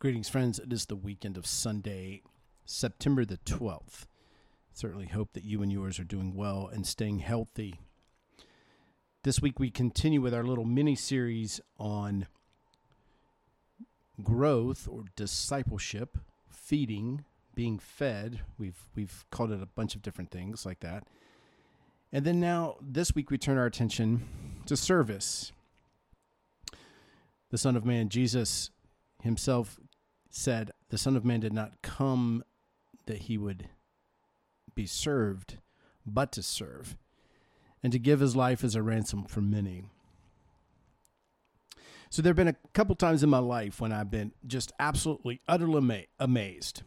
Greetings, 0.00 0.30
friends. 0.30 0.58
It 0.58 0.72
is 0.72 0.86
the 0.86 0.96
weekend 0.96 1.36
of 1.36 1.46
Sunday, 1.46 2.22
September 2.64 3.26
the 3.26 3.36
12th. 3.36 4.06
Certainly 4.72 5.08
hope 5.08 5.34
that 5.34 5.44
you 5.44 5.60
and 5.60 5.70
yours 5.70 6.00
are 6.00 6.04
doing 6.04 6.34
well 6.34 6.70
and 6.72 6.86
staying 6.86 7.18
healthy. 7.18 7.78
This 9.24 9.42
week, 9.42 9.60
we 9.60 9.70
continue 9.70 10.22
with 10.22 10.32
our 10.32 10.42
little 10.42 10.64
mini 10.64 10.96
series 10.96 11.60
on 11.78 12.28
growth 14.22 14.88
or 14.90 15.04
discipleship, 15.16 16.16
feeding, 16.48 17.26
being 17.54 17.78
fed. 17.78 18.40
We've, 18.56 18.86
we've 18.96 19.26
called 19.30 19.52
it 19.52 19.62
a 19.62 19.66
bunch 19.66 19.94
of 19.94 20.00
different 20.00 20.30
things 20.30 20.64
like 20.64 20.80
that. 20.80 21.04
And 22.10 22.24
then 22.24 22.40
now, 22.40 22.76
this 22.80 23.14
week, 23.14 23.30
we 23.30 23.36
turn 23.36 23.58
our 23.58 23.66
attention 23.66 24.22
to 24.64 24.78
service. 24.78 25.52
The 27.50 27.58
Son 27.58 27.76
of 27.76 27.84
Man, 27.84 28.08
Jesus 28.08 28.70
himself, 29.22 29.78
said, 30.30 30.70
The 30.88 30.98
Son 30.98 31.16
of 31.16 31.24
Man 31.24 31.40
did 31.40 31.52
not 31.52 31.82
come 31.82 32.44
that 33.06 33.18
he 33.22 33.36
would 33.36 33.68
be 34.74 34.86
served, 34.86 35.58
but 36.06 36.32
to 36.32 36.42
serve, 36.42 36.96
and 37.82 37.92
to 37.92 37.98
give 37.98 38.20
his 38.20 38.36
life 38.36 38.64
as 38.64 38.74
a 38.74 38.82
ransom 38.82 39.24
for 39.24 39.40
many. 39.40 39.84
So 42.08 42.22
there 42.22 42.30
have 42.30 42.36
been 42.36 42.48
a 42.48 42.56
couple 42.72 42.96
times 42.96 43.22
in 43.22 43.30
my 43.30 43.38
life 43.38 43.80
when 43.80 43.92
I've 43.92 44.10
been 44.10 44.32
just 44.46 44.72
absolutely, 44.80 45.40
utterly 45.46 46.08
amazed. 46.18 46.82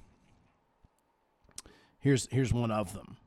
Here's, 1.99 2.27
here's 2.31 2.53
one 2.53 2.71
of 2.71 2.93
them. 2.93 3.17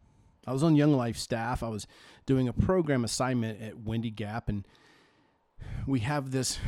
I 0.46 0.52
was 0.52 0.62
on 0.62 0.76
Young 0.76 0.92
Life 0.94 1.16
staff. 1.16 1.62
I 1.62 1.68
was 1.68 1.86
doing 2.26 2.48
a 2.48 2.52
program 2.52 3.04
assignment 3.04 3.60
at 3.62 3.78
Windy 3.78 4.10
Gap, 4.10 4.48
and 4.48 4.66
we 5.86 6.00
have 6.00 6.30
this 6.30 6.58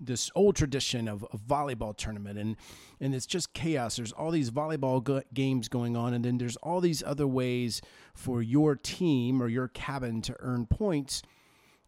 this 0.00 0.30
old 0.34 0.54
tradition 0.54 1.08
of 1.08 1.24
a 1.32 1.36
volleyball 1.36 1.96
tournament 1.96 2.38
and 2.38 2.56
and 3.00 3.14
it's 3.14 3.26
just 3.26 3.52
chaos. 3.52 3.96
There's 3.96 4.12
all 4.12 4.30
these 4.30 4.50
volleyball 4.50 5.02
go- 5.02 5.22
games 5.34 5.68
going 5.68 5.96
on 5.96 6.14
and 6.14 6.24
then 6.24 6.38
there's 6.38 6.56
all 6.56 6.80
these 6.80 7.02
other 7.02 7.26
ways 7.26 7.82
for 8.14 8.40
your 8.42 8.76
team 8.76 9.42
or 9.42 9.48
your 9.48 9.68
cabin 9.68 10.22
to 10.22 10.36
earn 10.40 10.66
points 10.66 11.22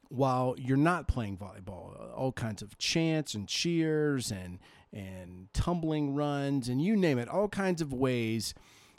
while 0.08 0.55
you're 0.58 0.77
not 0.77 1.06
playing 1.06 1.39
volleyball. 1.39 2.12
All 2.17 2.33
kinds 2.33 2.62
of 2.62 2.77
chants 2.78 3.34
and 3.34 3.48
cheers 3.48 4.30
and 4.30 4.58
and 4.92 5.48
tumbling 5.52 6.14
runs 6.14 6.69
and 6.69 6.83
you 6.83 6.97
name 6.97 7.19
it. 7.19 7.28
All 7.28 7.48
kinds 7.48 7.80
of 7.80 7.92
ways 7.92 8.55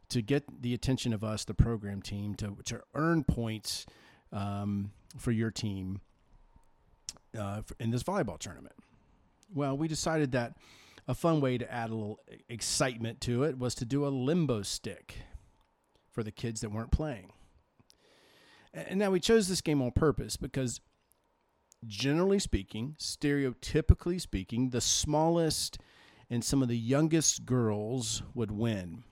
to 0.10 0.22
get 0.22 0.62
the 0.62 0.74
attention 0.74 1.14
of 1.14 1.24
us 1.24 1.44
the 1.44 1.54
program 1.54 2.02
team 2.02 2.36
to 2.36 2.58
to 2.66 2.82
earn 2.96 3.26
points 3.26 3.86
um, 4.32 4.92
for 5.18 5.32
your 5.32 5.52
team 5.52 6.00
uh, 7.38 7.62
in 7.80 7.92
this 7.92 8.04
volleyball 8.04 8.40
tournament. 8.40 8.76
Well, 9.54 9.78
we 9.78 9.88
decided 9.88 10.32
that 10.32 10.56
a 11.08 11.14
fun 11.14 11.42
way 11.42 11.58
to 11.58 11.72
add 11.72 11.90
a 11.90 11.96
little 11.96 12.20
excitement 12.48 13.22
to 13.22 13.44
it 13.44 13.58
was 13.58 13.76
to 13.76 13.86
do 13.86 14.06
a 14.06 14.10
limbo 14.10 14.62
stick 14.62 15.18
for 16.10 16.24
the 16.24 16.32
kids 16.32 16.62
that 16.62 16.72
weren't 16.72 16.92
playing. 16.92 17.32
And 18.74 19.00
now 19.00 19.12
we 19.12 19.20
chose 19.20 19.48
this 19.48 19.62
game 19.62 19.82
on 19.82 19.92
purpose 19.92 20.38
because, 20.38 20.80
generally 21.86 22.40
speaking, 22.40 22.96
stereotypically 23.00 24.22
speaking, 24.22 24.70
the 24.70 24.82
smallest 24.82 25.78
and 26.30 26.44
some 26.44 26.62
of 26.62 26.70
the 26.70 26.78
youngest 26.78 27.46
girls 27.46 28.24
would 28.34 28.52
win. 28.52 29.04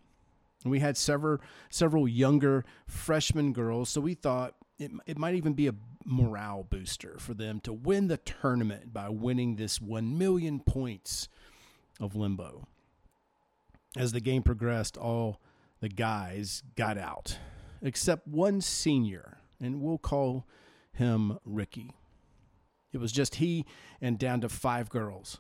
We 0.63 0.79
had 0.79 0.97
several 0.97 1.39
several 1.69 2.07
younger 2.07 2.65
freshman 2.87 3.53
girls, 3.53 3.89
so 3.89 4.01
we 4.01 4.13
thought 4.13 4.55
it, 4.77 4.91
it 5.05 5.17
might 5.17 5.35
even 5.35 5.53
be 5.53 5.67
a 5.67 5.73
morale 6.05 6.63
booster 6.63 7.17
for 7.19 7.33
them 7.33 7.59
to 7.61 7.73
win 7.73 8.07
the 8.07 8.17
tournament 8.17 8.93
by 8.93 9.09
winning 9.09 9.55
this 9.55 9.81
1 9.81 10.17
million 10.17 10.59
points 10.59 11.27
of 11.99 12.15
limbo. 12.15 12.67
As 13.95 14.11
the 14.11 14.19
game 14.19 14.43
progressed, 14.43 14.97
all 14.97 15.39
the 15.79 15.89
guys 15.89 16.63
got 16.75 16.97
out, 16.97 17.37
except 17.81 18.27
one 18.27 18.61
senior, 18.61 19.37
and 19.59 19.81
we'll 19.81 19.97
call 19.97 20.45
him 20.93 21.39
Ricky. 21.45 21.91
It 22.91 22.97
was 22.99 23.11
just 23.11 23.35
he 23.35 23.65
and 24.01 24.17
down 24.17 24.41
to 24.41 24.49
five 24.49 24.89
girls. 24.89 25.39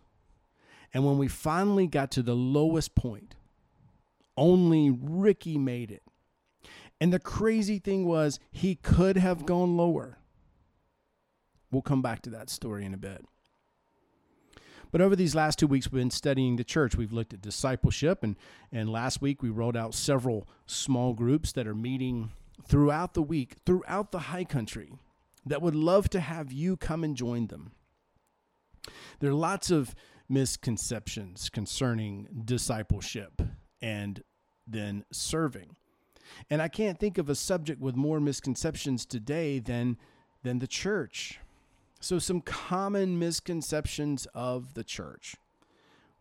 And 0.93 1.05
when 1.05 1.17
we 1.17 1.27
finally 1.27 1.87
got 1.87 2.11
to 2.11 2.23
the 2.23 2.35
lowest 2.35 2.95
point, 2.95 3.35
only 4.37 4.89
Ricky 4.89 5.57
made 5.57 5.91
it. 5.91 6.03
And 7.01 7.13
the 7.13 7.19
crazy 7.19 7.79
thing 7.79 8.05
was, 8.05 8.39
he 8.51 8.75
could 8.75 9.17
have 9.17 9.45
gone 9.45 9.77
lower. 9.77 10.18
We'll 11.71 11.81
come 11.81 12.01
back 12.01 12.21
to 12.23 12.29
that 12.31 12.49
story 12.49 12.85
in 12.85 12.93
a 12.93 12.97
bit. 12.97 13.25
But 14.91 15.01
over 15.01 15.15
these 15.15 15.35
last 15.35 15.59
two 15.59 15.67
weeks, 15.67 15.91
we've 15.91 16.01
been 16.01 16.09
studying 16.09 16.55
the 16.55 16.63
church. 16.63 16.95
We've 16.95 17.13
looked 17.13 17.33
at 17.33 17.41
discipleship, 17.41 18.23
and, 18.23 18.35
and 18.71 18.89
last 18.91 19.21
week 19.21 19.43
we 19.43 19.49
rolled 19.49 19.77
out 19.77 19.93
several 19.93 20.47
small 20.65 21.13
groups 21.13 21.51
that 21.51 21.67
are 21.67 21.75
meeting 21.75 22.31
throughout 22.67 23.13
the 23.13 23.21
week, 23.21 23.55
throughout 23.65 24.11
the 24.11 24.19
high 24.19 24.43
country, 24.43 24.93
that 25.45 25.61
would 25.61 25.75
love 25.75 26.09
to 26.09 26.19
have 26.19 26.51
you 26.51 26.75
come 26.75 27.03
and 27.03 27.15
join 27.15 27.47
them. 27.47 27.71
There 29.19 29.31
are 29.31 29.35
lots 29.35 29.71
of 29.71 29.95
misconceptions 30.27 31.49
concerning 31.49 32.27
discipleship 32.45 33.41
and 33.81 34.23
then 34.67 35.03
serving. 35.11 35.75
And 36.49 36.61
I 36.61 36.67
can't 36.67 36.99
think 36.99 37.17
of 37.17 37.29
a 37.29 37.35
subject 37.35 37.81
with 37.81 37.95
more 37.95 38.19
misconceptions 38.19 39.05
today 39.05 39.59
than, 39.59 39.97
than 40.43 40.59
the 40.59 40.67
church. 40.67 41.39
So, 41.99 42.17
some 42.17 42.41
common 42.41 43.19
misconceptions 43.19 44.25
of 44.33 44.73
the 44.73 44.83
church. 44.83 45.35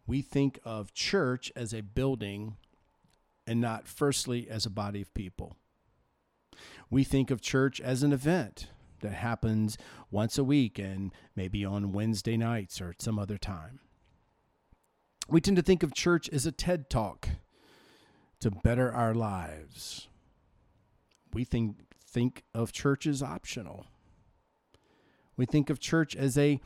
We 0.07 0.23
think 0.23 0.59
of 0.65 0.93
church 0.93 1.53
as 1.55 1.73
a 1.73 1.83
building 1.83 2.57
and 3.47 3.61
not, 3.61 3.87
firstly, 3.87 4.49
as 4.51 4.67
a 4.67 4.71
body 4.71 5.03
of 5.03 5.15
people. 5.15 5.57
We 6.91 7.05
think 7.05 7.31
of 7.31 7.41
church 7.41 7.81
as 7.81 8.03
an 8.03 8.13
event 8.13 8.69
that 9.01 9.13
happens 9.13 9.79
once 10.11 10.37
a 10.39 10.45
week 10.45 10.79
and 10.79 11.13
maybe 11.37 11.65
on 11.65 11.93
Wednesday 11.93 12.37
nights 12.37 12.81
or 12.81 12.91
at 12.91 13.03
some 13.03 13.19
other 13.19 13.39
time. 13.39 13.81
We 15.29 15.41
tend 15.41 15.57
to 15.59 15.63
think 15.63 15.83
of 15.83 15.95
church 15.95 16.29
as 16.31 16.47
a 16.47 16.53
TED 16.53 16.91
talk 16.91 17.29
to 18.41 18.51
better 18.51 18.91
our 18.93 19.15
lives. 19.15 20.09
We 21.33 21.45
think, 21.45 21.77
think 22.03 22.45
of 22.55 22.73
church 22.73 23.07
as 23.07 23.23
optional. 23.23 23.87
We 25.39 25.47
think 25.47 25.71
of 25.71 25.81
church 25.81 26.15
as 26.15 26.37
a 26.37 26.61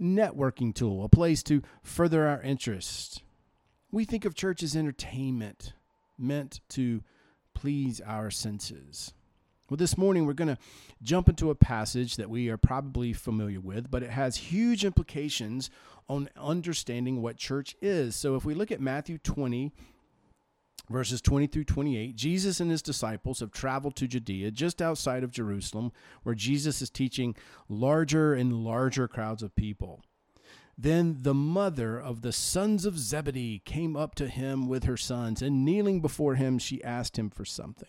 networking 0.00 0.74
tool, 0.74 1.04
a 1.04 1.08
place 1.08 1.42
to 1.44 1.62
further 1.82 2.26
our 2.26 2.42
interests. 2.42 3.20
We 3.92 4.04
think 4.04 4.24
of 4.24 4.34
church 4.34 4.62
as 4.64 4.74
entertainment 4.74 5.74
meant 6.18 6.60
to 6.70 7.02
please 7.54 8.00
our 8.00 8.30
senses. 8.30 9.12
Well, 9.70 9.76
this 9.76 9.96
morning 9.96 10.26
we're 10.26 10.32
going 10.32 10.54
to 10.54 10.58
jump 11.02 11.28
into 11.28 11.50
a 11.50 11.54
passage 11.54 12.16
that 12.16 12.28
we 12.28 12.48
are 12.48 12.56
probably 12.56 13.12
familiar 13.12 13.60
with, 13.60 13.90
but 13.90 14.02
it 14.02 14.10
has 14.10 14.36
huge 14.36 14.84
implications 14.84 15.70
on 16.08 16.28
understanding 16.36 17.22
what 17.22 17.36
church 17.36 17.76
is. 17.80 18.16
So 18.16 18.36
if 18.36 18.44
we 18.44 18.54
look 18.54 18.72
at 18.72 18.80
Matthew 18.80 19.18
20, 19.18 19.72
verses 20.90 21.20
20 21.20 21.46
through 21.46 21.64
28, 21.64 22.16
Jesus 22.16 22.60
and 22.60 22.70
his 22.70 22.82
disciples 22.82 23.40
have 23.40 23.50
traveled 23.50 23.96
to 23.96 24.06
Judea, 24.06 24.50
just 24.50 24.82
outside 24.82 25.24
of 25.24 25.30
Jerusalem, 25.30 25.92
where 26.22 26.34
Jesus 26.34 26.82
is 26.82 26.90
teaching 26.90 27.34
larger 27.68 28.34
and 28.34 28.64
larger 28.64 29.08
crowds 29.08 29.42
of 29.42 29.56
people. 29.56 30.02
Then 30.76 31.18
the 31.22 31.34
mother 31.34 32.00
of 32.00 32.22
the 32.22 32.32
sons 32.32 32.84
of 32.84 32.98
Zebedee 32.98 33.62
came 33.64 33.96
up 33.96 34.14
to 34.16 34.28
him 34.28 34.68
with 34.68 34.84
her 34.84 34.96
sons, 34.96 35.40
and 35.40 35.64
kneeling 35.64 36.00
before 36.00 36.34
him, 36.34 36.58
she 36.58 36.82
asked 36.82 37.18
him 37.18 37.30
for 37.30 37.44
something. 37.44 37.88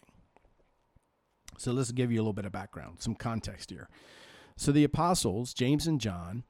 So 1.58 1.72
let's 1.72 1.92
give 1.92 2.12
you 2.12 2.20
a 2.20 2.22
little 2.22 2.34
bit 2.34 2.46
of 2.46 2.52
background, 2.52 3.02
some 3.02 3.16
context 3.16 3.72
here. 3.72 3.90
So 4.56 4.72
the 4.72 4.84
apostles, 4.84 5.54
James 5.54 5.88
and 5.88 6.00
John, 6.00 6.44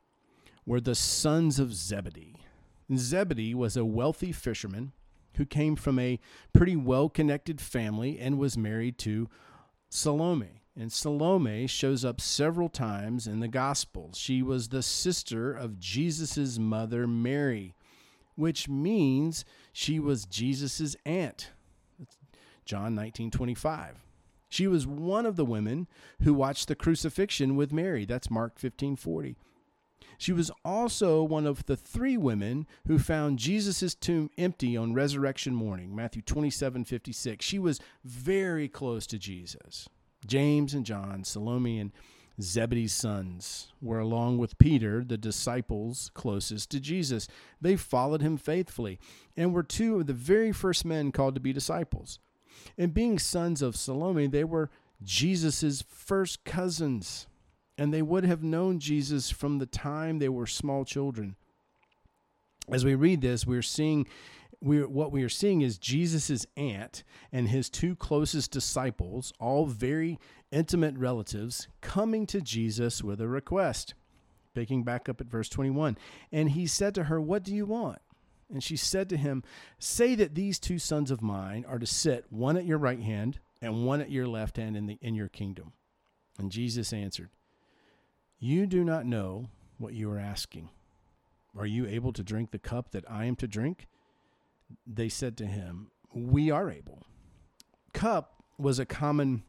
were 0.66 0.82
the 0.82 0.96
sons 0.96 1.60
of 1.60 1.74
Zebedee. 1.74 2.38
Zebedee 2.96 3.56
was 3.56 3.78
a 3.78 3.86
wealthy 3.86 4.32
fisherman 4.32 4.92
who 5.36 5.46
came 5.46 5.76
from 5.76 6.00
a 6.00 6.20
pretty 6.54 6.76
well 6.76 7.10
connected 7.10 7.62
family 7.62 8.20
and 8.20 8.38
was 8.38 8.58
married 8.58 8.98
to 9.00 9.30
Salome. 9.90 10.62
And 10.78 10.92
Salome 10.92 11.68
shows 11.68 12.04
up 12.04 12.20
several 12.20 12.68
times 12.68 13.28
in 13.28 13.40
the 13.40 13.48
Gospels. 13.48 14.18
She 14.18 14.42
was 14.42 14.68
the 14.68 14.84
sister 14.84 15.54
of 15.54 15.80
Jesus' 15.80 16.60
mother, 16.60 17.08
Mary, 17.08 17.76
which 18.36 18.68
means 18.68 19.46
she 19.72 20.00
was 20.00 20.26
Jesus' 20.26 20.98
aunt. 21.06 21.52
John 22.66 22.96
19 22.96 23.32
25. 23.32 24.04
She 24.50 24.68
was 24.68 24.88
one 24.88 25.26
of 25.26 25.36
the 25.36 25.46
women 25.46 25.88
who 26.24 26.34
watched 26.34 26.68
the 26.68 26.76
crucifixion 26.76 27.56
with 27.56 27.72
Mary. 27.72 28.06
That's 28.06 28.30
Mark 28.30 28.60
15 28.60 28.96
40. 28.96 29.38
She 30.18 30.32
was 30.32 30.52
also 30.64 31.24
one 31.24 31.46
of 31.46 31.66
the 31.66 31.76
three 31.76 32.18
women 32.18 32.68
who 32.88 33.00
found 33.00 33.40
Jesus' 33.40 33.96
tomb 33.96 34.30
empty 34.38 34.76
on 34.78 34.94
resurrection 34.94 35.54
morning, 35.56 35.96
Matthew 35.96 36.22
27 36.22 36.86
56. 36.86 37.46
She 37.46 37.60
was 37.60 37.80
very 38.04 38.68
close 38.68 39.06
to 39.08 39.18
Jesus. 39.18 39.90
James 40.26 40.74
and 40.74 40.86
John, 40.86 41.24
Salome 41.24 41.80
and 41.80 41.92
Zebedee's 42.42 42.94
sons 42.94 43.72
were 43.82 44.00
along 44.00 44.40
with 44.40 44.58
Peter, 44.58 45.04
the 45.04 45.18
disciples 45.18 46.12
closest 46.14 46.70
to 46.72 46.80
Jesus. 46.80 47.28
They 47.62 47.76
followed 47.76 48.22
him 48.22 48.38
faithfully 48.38 49.00
and 49.38 49.54
were 49.54 49.64
two 49.64 49.98
of 49.98 50.08
the 50.08 50.14
very 50.14 50.52
first 50.52 50.84
men 50.84 51.12
called 51.12 51.36
to 51.36 51.42
be 51.42 51.54
disciples. 51.54 52.20
And 52.78 52.94
being 52.94 53.20
sons 53.20 53.62
of 53.62 53.76
Salome, 53.76 54.28
they 54.28 54.44
were 54.44 54.70
Jesus' 55.04 55.84
first 55.88 56.44
cousins, 56.44 57.28
and 57.78 57.94
they 57.94 58.02
would 58.02 58.26
have 58.26 58.44
known 58.44 58.80
Jesus 58.80 59.30
from 59.32 59.60
the 59.60 59.66
time 59.66 60.20
they 60.20 60.30
were 60.30 60.48
small 60.48 60.86
children. 60.86 61.36
As 62.70 62.84
we 62.84 62.96
read 62.96 63.22
this, 63.22 63.46
we're 63.46 63.62
seeing 63.62 64.08
we're, 64.62 64.88
what 64.88 65.12
we 65.12 65.24
are 65.24 65.30
seeing 65.30 65.62
is 65.62 65.78
Jesus' 65.78 66.46
aunt 66.58 67.04
and 67.32 67.50
his 67.50 67.70
two 67.70 67.96
closest 67.96 68.52
disciples, 68.52 69.34
all 69.40 69.66
very 69.66 70.20
intimate 70.52 70.98
relatives, 70.98 71.68
coming 71.82 72.26
to 72.28 72.42
Jesus 72.42 73.04
with 73.04 73.22
a 73.22 73.28
request. 73.28 73.94
Picking 74.54 74.84
back 74.84 75.10
up 75.10 75.20
at 75.20 75.28
verse 75.28 75.50
21. 75.50 75.98
And 76.32 76.52
he 76.52 76.66
said 76.66 76.96
to 76.96 77.04
her, 77.04 77.20
What 77.20 77.44
do 77.44 77.54
you 77.54 77.66
want? 77.66 78.00
And 78.50 78.64
she 78.64 78.78
said 78.78 79.10
to 79.10 79.18
him, 79.18 79.44
Say 79.80 80.16
that 80.16 80.34
these 80.34 80.60
two 80.60 80.80
sons 80.80 81.12
of 81.12 81.22
mine 81.22 81.66
are 81.68 81.80
to 81.80 81.86
sit, 81.86 82.26
one 82.30 82.56
at 82.56 82.66
your 82.66 82.78
right 82.78 83.02
hand 83.02 83.40
and 83.62 83.86
one 83.86 84.00
at 84.00 84.12
your 84.12 84.28
left 84.28 84.58
hand 84.58 84.78
in, 84.78 84.86
the, 84.86 84.98
in 85.02 85.14
your 85.14 85.28
kingdom. 85.28 85.74
And 86.40 86.52
Jesus 86.52 86.94
answered, 86.94 87.30
You 88.46 88.68
do 88.68 88.84
not 88.84 89.08
know 89.08 89.48
what 89.80 89.96
you 89.96 90.08
are 90.12 90.20
asking. 90.20 90.70
Are 91.58 91.66
you 91.66 91.88
able 91.88 92.14
to 92.14 92.22
drink 92.22 92.52
the 92.52 92.60
cup 92.60 92.92
that 92.92 93.04
I 93.10 93.26
am 93.26 93.36
to 93.38 93.48
drink? 93.48 93.88
They 94.86 95.10
said 95.10 95.36
to 95.38 95.48
him, 95.48 95.90
We 96.14 96.52
are 96.52 96.70
able. 96.70 97.02
Cup 97.92 98.44
was 98.60 98.78
a 98.78 98.86
common 98.86 99.42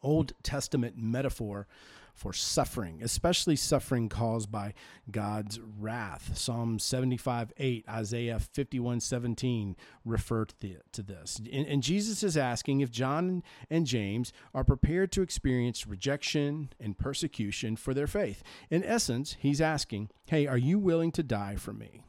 Old 0.00 0.32
Testament 0.44 0.96
metaphor 0.96 1.66
for 2.14 2.32
suffering, 2.32 3.00
especially 3.02 3.56
suffering 3.56 4.08
caused 4.08 4.50
by 4.50 4.72
God's 5.10 5.60
wrath. 5.60 6.36
Psalm 6.36 6.78
75 6.78 7.52
8, 7.56 7.84
Isaiah 7.88 8.38
51 8.38 9.00
17 9.00 9.76
refer 10.04 10.44
to, 10.44 11.02
this. 11.02 11.40
And 11.52 11.82
Jesus 11.82 12.22
is 12.22 12.36
asking 12.36 12.80
if 12.80 12.90
John 12.90 13.42
and 13.68 13.84
James 13.84 14.32
are 14.54 14.64
prepared 14.64 15.10
to 15.12 15.22
experience 15.22 15.86
rejection 15.86 16.70
and 16.80 16.96
persecution 16.96 17.76
for 17.76 17.92
their 17.92 18.06
faith. 18.06 18.42
In 18.70 18.84
essence, 18.84 19.36
he's 19.40 19.60
asking, 19.60 20.10
Hey, 20.26 20.46
are 20.46 20.58
you 20.58 20.78
willing 20.78 21.10
to 21.12 21.22
die 21.22 21.56
for 21.56 21.72
me? 21.72 22.04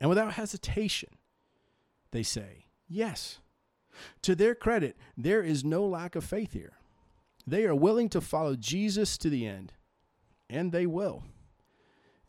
And 0.00 0.08
without 0.08 0.34
hesitation, 0.34 1.10
they 2.12 2.22
say, 2.22 2.66
Yes. 2.88 3.40
To 4.22 4.34
their 4.34 4.54
credit, 4.54 4.96
there 5.16 5.42
is 5.42 5.64
no 5.64 5.84
lack 5.84 6.14
of 6.14 6.24
faith 6.24 6.52
here. 6.52 6.78
They 7.46 7.64
are 7.64 7.74
willing 7.74 8.08
to 8.10 8.20
follow 8.20 8.54
Jesus 8.54 9.18
to 9.18 9.28
the 9.28 9.46
end, 9.46 9.72
and 10.48 10.72
they 10.72 10.86
will. 10.86 11.24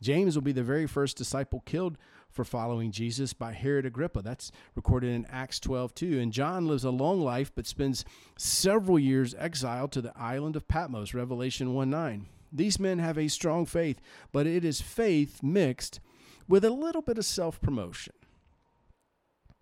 James 0.02 0.34
will 0.34 0.42
be 0.42 0.52
the 0.52 0.62
very 0.62 0.86
first 0.86 1.16
disciple 1.16 1.62
killed 1.64 1.96
for 2.28 2.44
following 2.44 2.90
Jesus 2.90 3.32
by 3.32 3.52
Herod 3.52 3.86
Agrippa. 3.86 4.22
That's 4.22 4.50
recorded 4.74 5.10
in 5.10 5.24
Acts 5.30 5.60
12 5.60 5.94
2. 5.94 6.20
And 6.20 6.32
John 6.32 6.66
lives 6.66 6.84
a 6.84 6.90
long 6.90 7.20
life 7.20 7.52
but 7.54 7.66
spends 7.66 8.04
several 8.36 8.98
years 8.98 9.34
exiled 9.38 9.92
to 9.92 10.02
the 10.02 10.12
island 10.18 10.56
of 10.56 10.68
Patmos, 10.68 11.14
Revelation 11.14 11.72
1 11.72 11.88
9. 11.88 12.26
These 12.52 12.78
men 12.78 12.98
have 12.98 13.16
a 13.16 13.28
strong 13.28 13.66
faith, 13.66 14.00
but 14.30 14.46
it 14.46 14.64
is 14.64 14.80
faith 14.80 15.42
mixed 15.42 16.00
with 16.48 16.64
a 16.64 16.70
little 16.70 17.02
bit 17.02 17.18
of 17.18 17.24
self 17.24 17.60
promotion. 17.60 18.14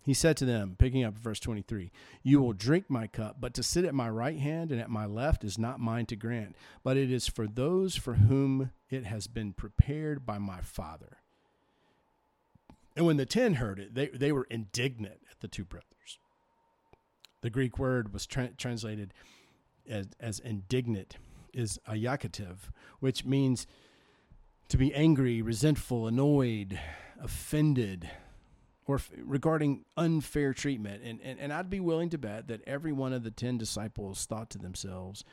He 0.03 0.13
said 0.13 0.35
to 0.37 0.45
them, 0.45 0.75
picking 0.77 1.05
up 1.05 1.17
verse 1.17 1.39
23, 1.39 1.89
You 2.23 2.41
will 2.41 2.51
drink 2.51 2.89
my 2.89 3.07
cup, 3.07 3.37
but 3.39 3.53
to 3.53 3.63
sit 3.63 3.85
at 3.85 3.95
my 3.95 4.09
right 4.09 4.37
hand 4.37 4.69
and 4.69 4.81
at 4.81 4.89
my 4.89 5.05
left 5.05 5.45
is 5.45 5.57
not 5.57 5.79
mine 5.79 6.05
to 6.07 6.17
grant, 6.17 6.57
but 6.83 6.97
it 6.97 7.09
is 7.09 7.25
for 7.27 7.47
those 7.47 7.95
for 7.95 8.15
whom 8.15 8.71
it 8.89 9.05
has 9.05 9.27
been 9.27 9.53
prepared 9.53 10.25
by 10.25 10.39
my 10.39 10.59
Father. 10.59 11.19
And 12.97 13.05
when 13.05 13.15
the 13.15 13.25
ten 13.25 13.55
heard 13.55 13.79
it, 13.79 13.95
they, 13.95 14.07
they 14.07 14.33
were 14.33 14.45
indignant 14.49 15.21
at 15.31 15.39
the 15.39 15.47
two 15.47 15.63
brothers. 15.63 16.19
The 17.39 17.49
Greek 17.49 17.79
word 17.79 18.13
was 18.13 18.25
tra- 18.25 18.51
translated 18.57 19.13
as, 19.89 20.07
as 20.19 20.39
indignant, 20.39 21.15
is 21.53 21.79
ayakativ, 21.87 22.57
which 22.99 23.23
means 23.23 23.67
to 24.67 24.77
be 24.77 24.93
angry, 24.93 25.41
resentful, 25.41 26.07
annoyed, 26.07 26.77
offended 27.21 28.09
or 28.85 28.95
f- 28.95 29.11
regarding 29.17 29.85
unfair 29.97 30.53
treatment. 30.53 31.03
And, 31.03 31.19
and, 31.23 31.39
and 31.39 31.53
I'd 31.53 31.69
be 31.69 31.79
willing 31.79 32.09
to 32.09 32.17
bet 32.17 32.47
that 32.47 32.61
every 32.67 32.91
one 32.91 33.13
of 33.13 33.23
the 33.23 33.31
10 33.31 33.57
disciples 33.57 34.25
thought 34.25 34.49
to 34.51 34.57
themselves, 34.57 35.23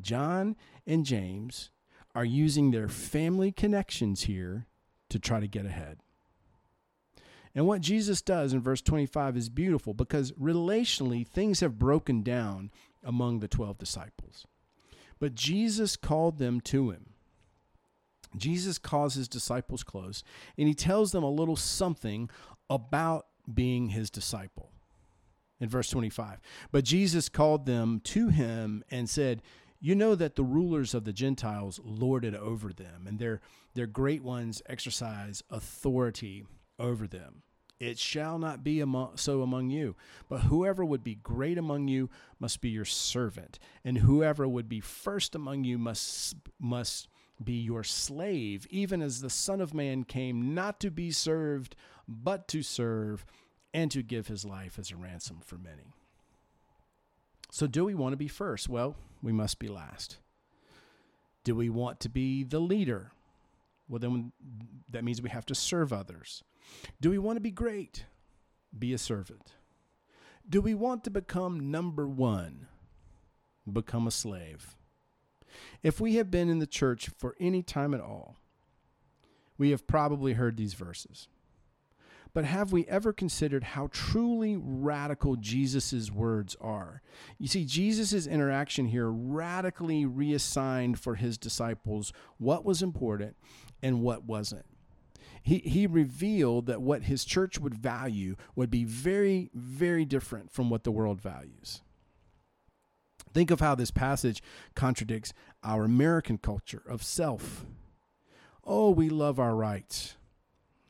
John 0.00 0.56
and 0.86 1.04
James 1.04 1.70
are 2.14 2.24
using 2.24 2.70
their 2.70 2.88
family 2.88 3.52
connections 3.52 4.22
here 4.22 4.66
to 5.08 5.18
try 5.18 5.40
to 5.40 5.48
get 5.48 5.66
ahead. 5.66 5.98
And 7.54 7.66
what 7.66 7.80
Jesus 7.80 8.22
does 8.22 8.52
in 8.52 8.60
verse 8.60 8.80
25 8.80 9.36
is 9.36 9.48
beautiful 9.48 9.92
because 9.92 10.32
relationally 10.32 11.26
things 11.26 11.60
have 11.60 11.78
broken 11.78 12.22
down 12.22 12.70
among 13.02 13.40
the 13.40 13.48
12 13.48 13.78
disciples. 13.78 14.46
But 15.18 15.34
Jesus 15.34 15.96
called 15.96 16.38
them 16.38 16.60
to 16.62 16.90
him. 16.90 17.06
Jesus 18.36 18.78
calls 18.78 19.14
his 19.14 19.26
disciples 19.26 19.82
close 19.82 20.22
and 20.56 20.68
he 20.68 20.74
tells 20.74 21.10
them 21.10 21.24
a 21.24 21.30
little 21.30 21.56
something 21.56 22.30
about 22.70 23.26
being 23.52 23.88
his 23.88 24.08
disciple. 24.08 24.70
In 25.58 25.68
verse 25.68 25.90
25, 25.90 26.40
but 26.72 26.84
Jesus 26.84 27.28
called 27.28 27.66
them 27.66 28.00
to 28.04 28.28
him 28.28 28.82
and 28.90 29.10
said, 29.10 29.42
You 29.78 29.94
know 29.94 30.14
that 30.14 30.34
the 30.34 30.42
rulers 30.42 30.94
of 30.94 31.04
the 31.04 31.12
Gentiles 31.12 31.78
lord 31.84 32.24
it 32.24 32.34
over 32.34 32.72
them, 32.72 33.06
and 33.06 33.18
their, 33.18 33.42
their 33.74 33.86
great 33.86 34.22
ones 34.22 34.62
exercise 34.66 35.42
authority 35.50 36.46
over 36.78 37.06
them. 37.06 37.42
It 37.80 37.98
shall 37.98 38.38
not 38.38 38.62
be 38.62 38.80
among, 38.80 39.16
so 39.16 39.40
among 39.40 39.70
you. 39.70 39.96
But 40.28 40.42
whoever 40.42 40.84
would 40.84 41.02
be 41.02 41.14
great 41.14 41.56
among 41.56 41.88
you 41.88 42.10
must 42.38 42.60
be 42.60 42.68
your 42.68 42.84
servant, 42.84 43.58
and 43.84 43.98
whoever 43.98 44.46
would 44.46 44.68
be 44.68 44.80
first 44.80 45.34
among 45.34 45.64
you 45.64 45.78
must 45.78 46.36
must 46.58 47.08
be 47.42 47.54
your 47.54 47.84
slave, 47.84 48.66
even 48.70 49.00
as 49.00 49.20
the 49.20 49.30
Son 49.30 49.60
of 49.60 49.74
Man 49.74 50.04
came 50.04 50.54
not 50.54 50.80
to 50.80 50.90
be 50.90 51.10
served, 51.10 51.74
but 52.06 52.48
to 52.48 52.62
serve 52.62 53.24
and 53.72 53.90
to 53.90 54.02
give 54.02 54.26
his 54.26 54.44
life 54.44 54.78
as 54.78 54.90
a 54.90 54.96
ransom 54.96 55.38
for 55.44 55.56
many. 55.56 55.94
So, 57.50 57.66
do 57.66 57.84
we 57.84 57.94
want 57.94 58.12
to 58.12 58.16
be 58.16 58.28
first? 58.28 58.68
Well, 58.68 58.96
we 59.22 59.32
must 59.32 59.58
be 59.58 59.68
last. 59.68 60.18
Do 61.44 61.54
we 61.54 61.68
want 61.68 62.00
to 62.00 62.08
be 62.08 62.44
the 62.44 62.60
leader? 62.60 63.12
Well, 63.88 63.98
then 63.98 64.32
that 64.90 65.04
means 65.04 65.20
we 65.20 65.30
have 65.30 65.46
to 65.46 65.54
serve 65.54 65.92
others. 65.92 66.44
Do 67.00 67.10
we 67.10 67.18
want 67.18 67.36
to 67.36 67.40
be 67.40 67.50
great? 67.50 68.04
Be 68.76 68.92
a 68.92 68.98
servant. 68.98 69.54
Do 70.48 70.60
we 70.60 70.74
want 70.74 71.04
to 71.04 71.10
become 71.10 71.70
number 71.70 72.06
one? 72.06 72.68
Become 73.70 74.06
a 74.06 74.12
slave. 74.12 74.76
If 75.82 76.00
we 76.00 76.16
have 76.16 76.30
been 76.30 76.48
in 76.48 76.58
the 76.58 76.66
church 76.66 77.08
for 77.16 77.34
any 77.40 77.62
time 77.62 77.94
at 77.94 78.00
all, 78.00 78.36
we 79.58 79.70
have 79.70 79.86
probably 79.86 80.34
heard 80.34 80.56
these 80.56 80.74
verses. 80.74 81.28
But 82.32 82.44
have 82.44 82.72
we 82.72 82.86
ever 82.86 83.12
considered 83.12 83.64
how 83.64 83.88
truly 83.92 84.56
radical 84.56 85.36
Jesus' 85.36 86.10
words 86.10 86.56
are? 86.60 87.02
You 87.38 87.48
see, 87.48 87.64
Jesus' 87.64 88.26
interaction 88.26 88.86
here 88.86 89.10
radically 89.10 90.06
reassigned 90.06 91.00
for 91.00 91.16
his 91.16 91.36
disciples 91.36 92.12
what 92.38 92.64
was 92.64 92.82
important 92.82 93.36
and 93.82 94.00
what 94.00 94.24
wasn't. 94.24 94.64
He, 95.42 95.58
he 95.58 95.86
revealed 95.86 96.66
that 96.66 96.82
what 96.82 97.04
his 97.04 97.24
church 97.24 97.58
would 97.58 97.74
value 97.74 98.36
would 98.54 98.70
be 98.70 98.84
very, 98.84 99.50
very 99.54 100.04
different 100.04 100.52
from 100.52 100.70
what 100.70 100.84
the 100.84 100.92
world 100.92 101.20
values. 101.20 101.82
Think 103.32 103.50
of 103.50 103.60
how 103.60 103.74
this 103.74 103.90
passage 103.90 104.42
contradicts 104.74 105.32
our 105.62 105.84
American 105.84 106.38
culture 106.38 106.82
of 106.88 107.02
self. 107.02 107.64
Oh, 108.64 108.90
we 108.90 109.08
love 109.08 109.38
our 109.38 109.54
rights. 109.54 110.16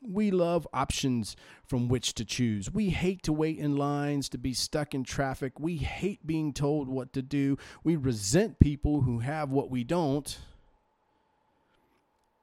We 0.03 0.31
love 0.31 0.67
options 0.73 1.37
from 1.63 1.89
which 1.89 2.15
to 2.15 2.25
choose. 2.25 2.73
We 2.73 2.89
hate 2.89 3.23
to 3.25 3.33
wait 3.35 3.59
in 3.59 3.77
lines, 3.77 4.31
to 4.31 4.39
be 4.39 4.55
stuck 4.55 4.95
in 4.95 5.05
traffic. 5.05 5.61
We 5.61 5.77
hate 5.77 6.27
being 6.27 6.55
told 6.55 6.89
what 6.89 7.13
to 7.13 7.23
do. 7.23 7.59
We 7.85 7.97
resent 7.97 8.59
people 8.59 9.03
who 9.03 9.19
have 9.19 9.53
what 9.53 9.71
we 9.71 9.85
don't. 9.85 10.39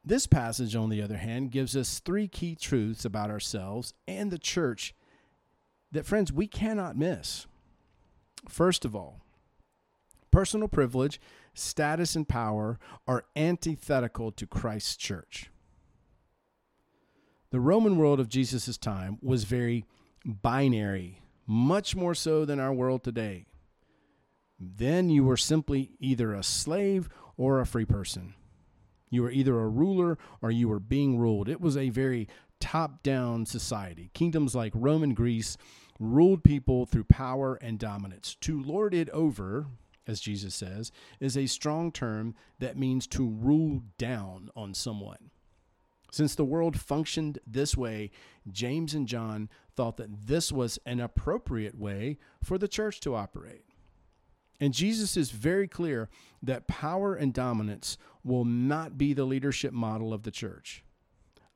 This 0.05 0.27
passage, 0.27 0.75
on 0.75 0.89
the 0.89 1.01
other 1.01 1.17
hand, 1.17 1.51
gives 1.51 1.75
us 1.75 1.99
three 1.99 2.27
key 2.27 2.55
truths 2.55 3.03
about 3.03 3.31
ourselves 3.31 3.93
and 4.07 4.29
the 4.31 4.37
church 4.37 4.93
that, 5.91 6.05
friends, 6.05 6.31
we 6.31 6.47
cannot 6.47 6.95
miss. 6.95 7.47
First 8.47 8.85
of 8.85 8.95
all, 8.95 9.21
personal 10.37 10.67
privilege, 10.67 11.19
status, 11.55 12.15
and 12.15 12.29
power 12.29 12.77
are 13.07 13.25
antithetical 13.35 14.31
to 14.31 14.45
Christ's 14.45 14.95
church. 14.95 15.49
The 17.49 17.59
Roman 17.59 17.97
world 17.97 18.19
of 18.19 18.29
Jesus' 18.29 18.77
time 18.77 19.17
was 19.19 19.45
very 19.45 19.83
binary, 20.23 21.23
much 21.47 21.95
more 21.95 22.13
so 22.13 22.45
than 22.45 22.59
our 22.59 22.71
world 22.71 23.03
today. 23.03 23.47
Then 24.59 25.09
you 25.09 25.23
were 25.23 25.37
simply 25.37 25.93
either 25.99 26.35
a 26.35 26.43
slave 26.43 27.09
or 27.35 27.59
a 27.59 27.65
free 27.65 27.85
person. 27.85 28.35
You 29.09 29.23
were 29.23 29.31
either 29.31 29.59
a 29.59 29.67
ruler 29.67 30.19
or 30.39 30.51
you 30.51 30.69
were 30.69 30.79
being 30.79 31.17
ruled. 31.17 31.49
It 31.49 31.61
was 31.61 31.75
a 31.75 31.89
very 31.89 32.27
top 32.59 33.01
down 33.01 33.47
society. 33.47 34.11
Kingdoms 34.13 34.53
like 34.53 34.73
Rome 34.75 35.01
and 35.01 35.15
Greece 35.15 35.57
ruled 35.99 36.43
people 36.43 36.85
through 36.85 37.05
power 37.05 37.55
and 37.55 37.79
dominance. 37.79 38.35
To 38.41 38.61
lord 38.61 38.93
it 38.93 39.09
over, 39.09 39.65
as 40.07 40.19
Jesus 40.19 40.55
says, 40.55 40.91
is 41.19 41.37
a 41.37 41.45
strong 41.45 41.91
term 41.91 42.35
that 42.59 42.77
means 42.77 43.05
to 43.07 43.27
rule 43.27 43.81
down 43.97 44.49
on 44.55 44.73
someone. 44.73 45.31
Since 46.11 46.35
the 46.35 46.45
world 46.45 46.79
functioned 46.79 47.39
this 47.45 47.75
way, 47.75 48.11
James 48.49 48.93
and 48.93 49.07
John 49.07 49.49
thought 49.75 49.97
that 49.97 50.27
this 50.27 50.51
was 50.51 50.79
an 50.85 50.99
appropriate 50.99 51.77
way 51.77 52.17
for 52.41 52.57
the 52.57 52.67
church 52.67 52.99
to 53.01 53.15
operate. 53.15 53.65
And 54.59 54.73
Jesus 54.73 55.17
is 55.17 55.31
very 55.31 55.67
clear 55.67 56.09
that 56.41 56.67
power 56.67 57.13
and 57.13 57.33
dominance 57.33 57.97
will 58.23 58.45
not 58.45 58.97
be 58.97 59.13
the 59.13 59.25
leadership 59.25 59.73
model 59.73 60.13
of 60.13 60.23
the 60.23 60.31
church. 60.31 60.83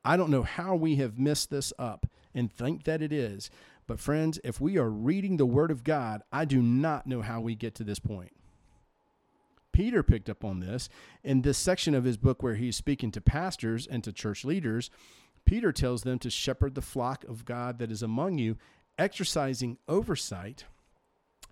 I 0.04 0.18
don't 0.18 0.30
know 0.30 0.44
how 0.44 0.76
we 0.76 0.98
have 0.98 1.18
missed 1.18 1.50
this 1.50 1.74
up 1.80 2.08
and 2.34 2.52
think 2.52 2.84
that 2.84 3.02
it 3.02 3.12
is, 3.12 3.50
but 3.88 4.00
friends, 4.00 4.40
if 4.44 4.62
we 4.62 4.78
are 4.78 4.90
reading 4.90 5.38
the 5.38 5.46
Word 5.46 5.72
of 5.72 5.84
God, 5.84 6.22
I 6.32 6.46
do 6.46 6.62
not 6.62 7.08
know 7.08 7.22
how 7.22 7.42
we 7.42 7.56
get 7.56 7.76
to 7.76 7.84
this 7.84 8.00
point. 8.00 8.32
Peter 9.72 10.04
picked 10.04 10.30
up 10.30 10.44
on 10.44 10.60
this 10.60 10.90
in 11.24 11.42
this 11.42 11.58
section 11.58 11.96
of 11.96 12.04
his 12.04 12.18
book 12.18 12.44
where 12.44 12.56
he's 12.56 12.76
speaking 12.76 13.12
to 13.12 13.22
pastors 13.22 13.88
and 13.88 14.04
to 14.04 14.12
church 14.12 14.44
leaders. 14.44 14.90
Peter 15.46 15.72
tells 15.72 16.04
them 16.04 16.20
to 16.20 16.30
shepherd 16.30 16.76
the 16.76 16.82
flock 16.82 17.24
of 17.26 17.46
God 17.46 17.80
that 17.80 17.92
is 17.92 18.04
among 18.04 18.38
you, 18.38 18.58
exercising 18.98 19.78
oversight, 19.88 20.66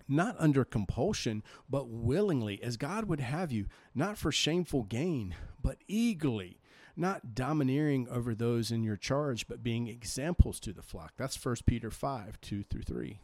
not 0.06 0.36
under 0.38 0.64
compulsion, 0.64 1.42
but 1.68 1.88
willingly, 1.88 2.62
as 2.62 2.76
God 2.76 3.06
would 3.06 3.20
have 3.20 3.52
you, 3.52 3.66
not 3.94 4.18
for 4.18 4.32
shameful 4.32 4.82
gain, 4.84 5.34
but 5.62 5.78
eagerly, 5.88 6.60
not 6.96 7.34
domineering 7.34 8.08
over 8.08 8.34
those 8.34 8.70
in 8.70 8.82
your 8.82 8.96
charge, 8.96 9.46
but 9.48 9.62
being 9.62 9.88
examples 9.88 10.60
to 10.60 10.72
the 10.72 10.82
flock. 10.82 11.12
That's 11.16 11.42
1 11.42 11.56
Peter 11.66 11.90
5 11.90 12.40
2 12.40 12.62
through 12.64 12.82
3. 12.82 13.20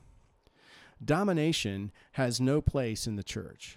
Domination 1.05 1.93
has 2.12 2.41
no 2.41 2.61
place 2.61 3.07
in 3.07 3.17
the 3.17 3.23
church. 3.23 3.76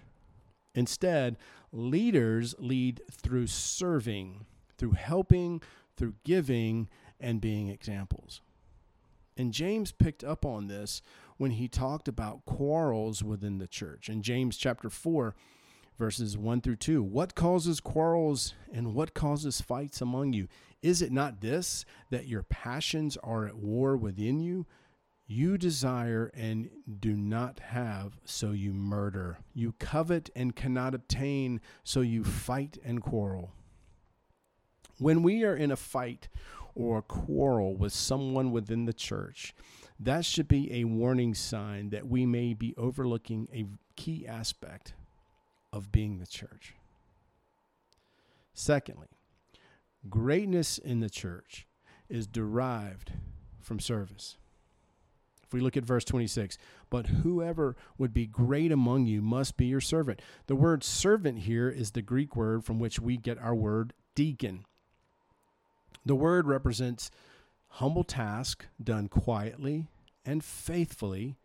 Instead, 0.76 1.38
leaders 1.72 2.56
lead 2.60 3.02
through 3.12 3.48
serving, 3.48 4.46
through 4.78 4.92
helping, 4.92 5.62
through 5.98 6.14
giving, 6.24 6.88
and 7.20 7.42
being 7.42 7.70
examples. 7.70 8.42
And 9.38 9.54
James 9.54 9.92
picked 9.92 10.24
up 10.24 10.46
on 10.46 10.68
this 10.68 11.02
when 11.38 11.52
he 11.52 11.68
talked 11.68 12.08
about 12.08 12.46
quarrels 12.46 13.24
within 13.24 13.58
the 13.58 13.68
church. 13.68 14.10
In 14.10 14.22
James 14.22 14.58
chapter 14.58 14.90
4, 14.90 15.34
verses 15.98 16.38
1 16.38 16.62
through 16.62 16.76
2, 16.78 17.02
what 17.02 17.36
causes 17.36 17.80
quarrels 17.80 18.54
and 18.72 18.94
what 18.94 19.14
causes 19.14 19.62
fights 19.62 20.02
among 20.02 20.34
you? 20.34 20.48
Is 20.82 21.02
it 21.02 21.12
not 21.12 21.42
this, 21.42 21.86
that 22.10 22.28
your 22.28 22.44
passions 22.44 23.18
are 23.18 23.46
at 23.46 23.56
war 23.56 23.98
within 23.98 24.40
you? 24.40 24.66
You 25.32 25.60
desire 25.60 26.32
and 26.34 26.72
do 27.00 27.16
not 27.16 27.60
have, 27.60 28.18
so 28.26 28.50
you 28.50 28.74
murder. 28.74 29.38
You 29.54 29.76
covet 29.78 30.32
and 30.36 30.56
cannot 30.56 30.96
obtain, 30.96 31.62
so 31.84 32.02
you 32.02 32.24
fight 32.24 32.80
and 32.84 33.00
quarrel. 33.00 33.52
When 34.98 35.22
we 35.22 35.44
are 35.44 35.56
in 35.56 35.70
a 35.70 35.76
fight 35.76 36.30
or 36.74 36.98
a 36.98 37.04
quarrel 37.04 37.76
with 37.76 37.94
someone 37.94 38.52
within 38.52 38.86
the 38.86 38.94
church, 38.94 39.54
that 40.00 40.26
should 40.26 40.48
be 40.48 40.74
a 40.74 40.86
warning 40.86 41.36
sign 41.36 41.92
that 41.92 42.08
we 42.08 42.26
may 42.26 42.56
be 42.56 42.74
overlooking 42.76 43.48
a 43.54 43.68
key 43.96 44.26
aspect 44.26 44.96
of 45.72 45.92
being 45.92 46.18
the 46.18 46.26
church. 46.26 46.74
Secondly, 48.56 49.10
greatness 50.10 50.80
in 50.80 51.02
the 51.02 51.10
church 51.10 51.68
is 52.10 52.26
derived 52.26 53.12
from 53.62 53.80
service. 53.80 54.38
If 55.50 55.54
we 55.56 55.62
look 55.62 55.76
at 55.76 55.84
verse 55.84 56.06
26, 56.06 56.60
but 56.92 57.08
whoever 57.08 57.76
would 57.98 58.14
be 58.14 58.28
great 58.28 58.72
among 58.72 59.08
you 59.08 59.20
must 59.20 59.58
be 59.58 59.66
your 59.66 59.82
servant. 59.82 60.22
The 60.46 60.56
word 60.56 60.84
servant 60.84 61.40
here 61.40 61.68
is 61.68 61.90
the 61.90 62.04
Greek 62.04 62.36
word 62.36 62.64
from 62.64 62.78
which 62.78 63.00
we 63.00 63.18
get 63.18 63.40
our 63.40 63.56
word 63.56 63.94
deacon. 64.14 64.64
The 66.06 66.14
word 66.14 66.46
represents 66.46 67.10
humble 67.70 68.04
task 68.04 68.68
done 68.84 69.08
quietly 69.08 69.88
and 70.24 70.44
faithfully. 70.44 71.36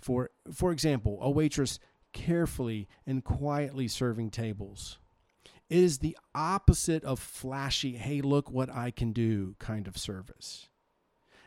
For, 0.00 0.30
for 0.52 0.72
example, 0.72 1.20
a 1.22 1.30
waitress 1.30 1.78
carefully 2.12 2.88
and 3.06 3.22
quietly 3.22 3.86
serving 3.86 4.30
tables. 4.30 4.98
It 5.70 5.78
is 5.78 5.98
the 5.98 6.18
opposite 6.34 7.04
of 7.04 7.20
flashy, 7.20 7.92
hey, 7.92 8.20
look 8.20 8.50
what 8.50 8.68
I 8.68 8.90
can 8.90 9.12
do 9.12 9.54
kind 9.60 9.86
of 9.86 9.96
service. 9.96 10.68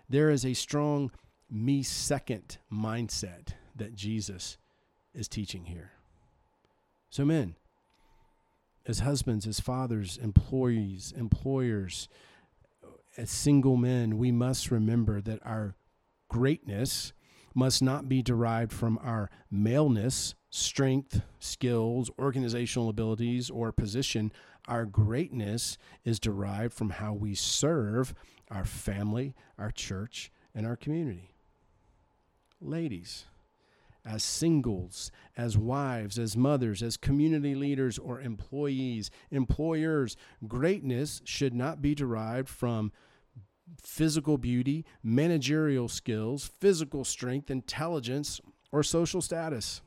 There 0.08 0.30
is 0.30 0.46
a 0.46 0.54
strong 0.54 1.12
me 1.50 1.84
second 1.84 2.58
mindset 2.72 3.50
that 3.76 3.96
Jesus 3.96 4.58
is 5.14 5.28
teaching 5.28 5.66
here. 5.66 5.92
So, 7.10 7.26
men, 7.26 7.56
as 8.86 9.00
husbands, 9.00 9.48
as 9.48 9.60
fathers, 9.60 10.18
employees, 10.18 11.14
employers, 11.16 12.10
as 13.18 13.30
single 13.30 13.78
men, 13.78 14.18
we 14.18 14.32
must 14.32 14.72
remember 14.72 15.22
that 15.22 15.40
our 15.46 15.76
greatness 16.30 17.14
must 17.56 17.82
not 17.82 18.08
be 18.08 18.22
derived 18.22 18.72
from 18.72 19.00
our 19.02 19.30
maleness, 19.50 20.36
strength, 20.50 21.22
skills, 21.40 22.12
organizational 22.20 22.90
abilities, 22.90 23.50
or 23.50 23.72
position. 23.72 24.32
Our 24.68 24.86
greatness 24.86 25.78
is 26.04 26.20
derived 26.20 26.74
from 26.74 26.92
how 26.92 27.14
we 27.14 27.34
serve 27.34 28.14
our 28.52 28.66
family, 28.66 29.34
our 29.58 29.72
church, 29.72 30.32
and 30.54 30.68
our 30.68 30.76
community 30.76 31.32
ladies, 32.62 33.26
as 34.06 34.24
singles, 34.24 35.12
as 35.36 35.58
wives, 35.58 36.18
as 36.18 36.38
mothers, 36.38 36.82
as 36.82 36.98
community 36.98 37.56
leaders 37.56 37.98
or 37.98 38.22
employees, 38.22 39.12
employers, 39.32 40.16
greatness 40.48 41.22
should 41.26 41.54
not 41.54 41.82
be 41.82 41.94
derived 41.94 42.48
from 42.48 42.92
physical 43.84 44.38
beauty, 44.38 44.86
managerial 45.04 45.90
skills, 45.90 46.50
physical 46.60 47.04
strength, 47.04 47.52
intelligence, 47.52 48.40
or 48.72 48.82
social 48.82 49.22
status. 49.22 49.82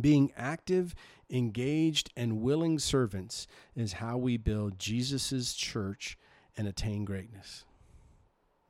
Being 0.00 0.32
active, 0.36 0.94
engaged, 1.30 2.10
and 2.16 2.40
willing 2.40 2.78
servants 2.78 3.46
is 3.76 3.94
how 3.94 4.16
we 4.16 4.36
build 4.36 4.78
Jesus' 4.78 5.54
church 5.54 6.18
and 6.56 6.66
attain 6.66 7.04
greatness. 7.04 7.64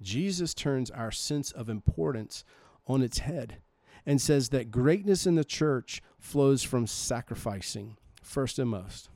Jesus 0.00 0.54
turns 0.54 0.90
our 0.90 1.10
sense 1.10 1.50
of 1.50 1.68
importance 1.68 2.44
on 2.88 3.02
its 3.02 3.18
head 3.18 3.58
and 4.06 4.20
says 4.20 4.48
that 4.48 4.70
greatness 4.70 5.26
in 5.26 5.34
the 5.34 5.44
church 5.44 6.02
flows 6.18 6.62
from 6.62 6.86
sacrificing, 6.86 7.96
first 8.22 8.58
and 8.58 8.70
most. 8.70 9.10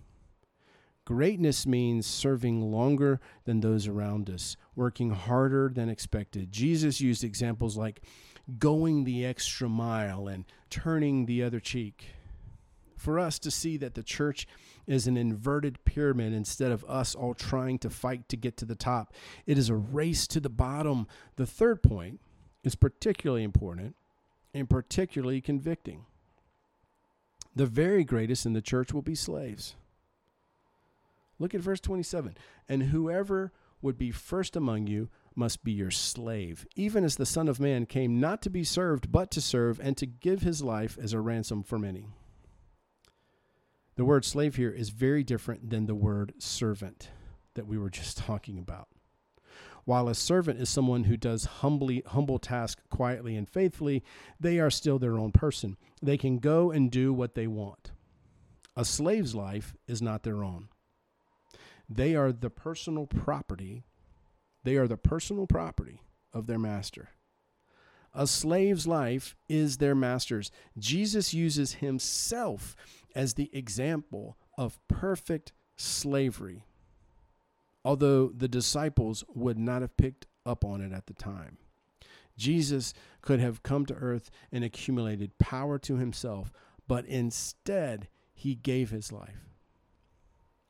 Greatness 1.05 1.67
means 1.67 2.07
serving 2.07 2.61
longer 2.61 3.19
than 3.45 3.61
those 3.61 3.89
around 3.89 4.31
us, 4.31 4.57
working 4.77 5.11
harder 5.11 5.71
than 5.75 5.89
expected. 5.89 6.53
Jesus 6.53 7.01
used 7.01 7.25
examples 7.25 7.77
like 7.77 8.03
going 8.59 9.05
the 9.05 9.25
extra 9.25 9.69
mile 9.69 10.29
and 10.29 10.45
turning 10.71 11.27
the 11.27 11.43
other 11.43 11.59
cheek. 11.59 12.07
For 12.97 13.19
us 13.19 13.41
to 13.41 13.51
see 13.51 13.77
that 13.79 13.95
the 13.95 14.03
church 14.05 14.47
is 14.87 15.09
an 15.09 15.17
inverted 15.17 15.85
pyramid 15.85 16.33
instead 16.33 16.71
of 16.71 16.85
us 16.85 17.17
all 17.17 17.35
trying 17.35 17.81
to 17.81 17.91
fight 17.91 18.29
to 18.29 18.37
get 18.37 18.57
to 18.59 18.65
the 18.65 18.77
top, 18.77 19.13
it 19.45 19.59
is 19.59 19.69
a 19.69 19.75
race 19.75 20.29
to 20.29 20.39
the 20.39 20.49
bottom. 20.49 21.09
The 21.35 21.47
third 21.47 21.83
point 21.83 22.21
is 22.65 22.75
particularly 22.75 23.43
important 23.43 23.97
and 24.55 24.69
particularly 24.69 25.41
convicting. 25.41 26.05
The 27.55 27.67
very 27.67 28.05
greatest 28.05 28.47
in 28.47 28.53
the 28.53 28.63
church 28.63 28.93
will 28.93 29.03
be 29.03 29.15
slaves. 29.15 29.75
Look 31.39 31.55
at 31.55 31.61
verse 31.61 31.81
27. 31.81 32.37
And 32.69 32.85
whoever 32.85 33.53
would 33.83 33.99
be 33.99 34.11
first 34.11 34.57
among 34.57 34.87
you 34.87 35.09
must 35.35 35.65
be 35.65 35.73
your 35.73 35.91
slave, 35.91 36.67
even 36.77 37.05
as 37.05 37.17
the 37.17 37.27
Son 37.27 37.49
of 37.49 37.59
Man 37.59 37.85
came 37.87 38.21
not 38.21 38.43
to 38.43 38.51
be 38.51 38.65
served, 38.65 39.11
but 39.11 39.31
to 39.33 39.41
serve, 39.41 39.81
and 39.81 39.97
to 39.97 40.07
give 40.07 40.43
his 40.43 40.63
life 40.63 40.99
as 41.03 41.13
a 41.13 41.21
ransom 41.21 41.63
for 41.63 41.79
many. 41.79 42.07
The 43.97 44.05
word 44.05 44.25
slave 44.25 44.57
here 44.57 44.71
is 44.71 44.91
very 44.91 45.25
different 45.25 45.71
than 45.71 45.87
the 45.87 45.95
word 45.95 46.35
servant 46.39 47.11
that 47.55 47.67
we 47.67 47.77
were 47.77 47.91
just 47.91 48.19
talking 48.27 48.59
about. 48.59 48.89
While 49.85 50.09
a 50.09 50.15
servant 50.15 50.61
is 50.61 50.69
someone 50.69 51.05
who 51.05 51.17
does 51.17 51.45
humbly 51.45 52.03
humble 52.07 52.39
task 52.39 52.81
quietly 52.89 53.37
and 53.37 53.49
faithfully, 53.49 54.05
they 54.39 54.61
are 54.61 54.71
still 54.71 54.99
their 54.99 55.19
own 55.19 55.33
person. 55.33 55.77
They 56.01 56.17
can 56.17 56.39
go 56.39 56.71
and 56.71 56.91
do 56.91 57.13
what 57.13 57.35
they 57.35 57.47
want. 57.47 57.91
A 58.77 58.85
slave's 58.85 59.35
life 59.35 59.75
is 59.87 60.01
not 60.01 60.23
their 60.23 60.45
own. 60.45 60.69
They 61.89 62.15
are 62.15 62.33
the 62.33 62.51
personal 62.51 63.07
property. 63.07 63.85
They 64.65 64.77
are 64.77 64.87
the 64.87 64.97
personal 64.97 65.47
property 65.47 66.01
of 66.33 66.47
their 66.47 66.59
master. 66.59 67.11
A 68.15 68.27
slave's 68.27 68.87
life 68.87 69.37
is 69.49 69.79
their 69.79 69.95
master's. 69.95 70.51
Jesus 70.79 71.35
uses 71.35 71.75
himself 71.75 72.77
as 73.15 73.35
the 73.35 73.51
example 73.53 74.37
of 74.57 74.79
perfect 74.87 75.53
slavery, 75.77 76.65
although 77.85 78.29
the 78.29 78.49
disciples 78.49 79.25
would 79.35 79.59
not 79.59 79.83
have 79.83 79.97
picked 79.97 80.27
up 80.45 80.65
on 80.65 80.81
it 80.81 80.93
at 80.93 81.07
the 81.07 81.15
time. 81.15 81.59
Jesus 82.37 82.95
could 83.21 83.41
have 83.41 83.63
come 83.63 83.87
to 83.87 83.95
earth 83.95 84.31
and 84.51 84.65
accumulated 84.65 85.39
power 85.39 85.79
to 85.81 85.97
himself, 85.97 86.53
but 86.89 87.05
instead 87.07 88.09
he 88.35 88.55
gave 88.55 88.91
his 88.91 89.13
life. 89.13 89.53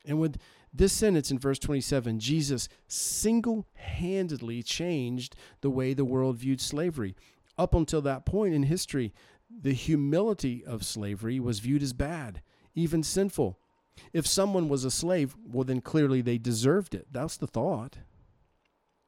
And 0.04 0.18
with 0.18 0.38
this 0.72 0.92
sentence 0.92 1.30
in 1.30 1.38
verse 1.38 1.58
27, 1.58 2.18
Jesus 2.18 2.68
single 2.88 3.66
handedly 3.74 4.62
changed 4.62 5.36
the 5.60 5.70
way 5.70 5.94
the 5.94 6.04
world 6.04 6.36
viewed 6.38 6.60
slavery. 6.60 7.14
Up 7.56 7.74
until 7.74 8.00
that 8.02 8.26
point 8.26 8.54
in 8.54 8.64
history, 8.64 9.12
the 9.50 9.74
humility 9.74 10.64
of 10.64 10.84
slavery 10.84 11.38
was 11.38 11.60
viewed 11.60 11.82
as 11.82 11.92
bad, 11.92 12.42
even 12.74 13.02
sinful. 13.02 13.58
If 14.12 14.26
someone 14.26 14.68
was 14.68 14.84
a 14.84 14.90
slave, 14.90 15.36
well, 15.44 15.64
then 15.64 15.80
clearly 15.80 16.20
they 16.20 16.38
deserved 16.38 16.94
it. 16.94 17.06
That's 17.10 17.36
the 17.36 17.46
thought. 17.46 17.98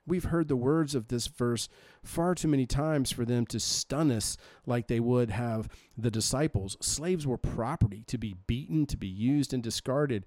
We've 0.06 0.24
heard 0.24 0.48
the 0.48 0.56
words 0.56 0.94
of 0.94 1.08
this 1.08 1.26
verse 1.28 1.68
far 2.02 2.34
too 2.34 2.48
many 2.48 2.66
times 2.66 3.10
for 3.10 3.24
them 3.24 3.46
to 3.46 3.58
stun 3.58 4.10
us 4.10 4.36
like 4.66 4.86
they 4.86 5.00
would 5.00 5.30
have 5.30 5.68
the 5.96 6.10
disciples. 6.10 6.76
Slaves 6.80 7.26
were 7.26 7.38
property 7.38 8.04
to 8.08 8.18
be 8.18 8.36
beaten, 8.46 8.84
to 8.86 8.98
be 8.98 9.08
used 9.08 9.54
and 9.54 9.62
discarded. 9.62 10.26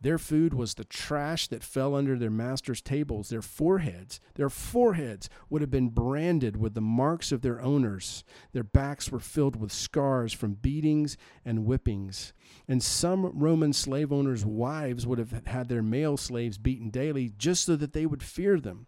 Their 0.00 0.18
food 0.18 0.54
was 0.54 0.74
the 0.74 0.84
trash 0.84 1.48
that 1.48 1.64
fell 1.64 1.94
under 1.94 2.16
their 2.16 2.30
master's 2.30 2.80
tables. 2.80 3.30
Their 3.30 3.42
foreheads, 3.42 4.20
their 4.34 4.48
foreheads 4.48 5.28
would 5.50 5.60
have 5.60 5.72
been 5.72 5.88
branded 5.88 6.56
with 6.56 6.74
the 6.74 6.80
marks 6.80 7.32
of 7.32 7.42
their 7.42 7.60
owners. 7.60 8.22
Their 8.52 8.62
backs 8.62 9.10
were 9.10 9.18
filled 9.18 9.56
with 9.56 9.72
scars 9.72 10.32
from 10.32 10.54
beatings 10.54 11.16
and 11.44 11.66
whippings. 11.66 12.32
And 12.68 12.80
some 12.80 13.26
Roman 13.36 13.72
slave 13.72 14.12
owners' 14.12 14.44
wives 14.44 15.04
would 15.04 15.18
have 15.18 15.46
had 15.46 15.68
their 15.68 15.82
male 15.82 16.16
slaves 16.16 16.58
beaten 16.58 16.90
daily 16.90 17.32
just 17.36 17.64
so 17.64 17.74
that 17.74 17.92
they 17.92 18.06
would 18.06 18.22
fear 18.22 18.60
them. 18.60 18.86